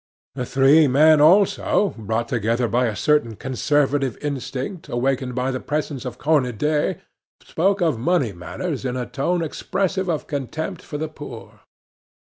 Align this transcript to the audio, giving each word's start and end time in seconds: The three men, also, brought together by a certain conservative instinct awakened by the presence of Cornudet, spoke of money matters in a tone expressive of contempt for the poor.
The 0.33 0.47
three 0.47 0.87
men, 0.87 1.21
also, 1.21 1.93
brought 1.95 2.27
together 2.27 2.67
by 2.67 2.87
a 2.87 2.95
certain 2.95 3.35
conservative 3.35 4.17
instinct 4.19 4.89
awakened 4.89 5.35
by 5.35 5.51
the 5.51 5.59
presence 5.59 6.05
of 6.05 6.17
Cornudet, 6.17 6.99
spoke 7.43 7.81
of 7.81 7.99
money 7.99 8.33
matters 8.33 8.83
in 8.83 8.97
a 8.97 9.05
tone 9.05 9.43
expressive 9.43 10.09
of 10.09 10.25
contempt 10.25 10.81
for 10.81 10.97
the 10.97 11.07
poor. 11.07 11.59